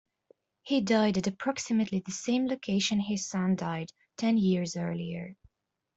[0.63, 5.35] He died at approximately the same location his son died, ten years earlier.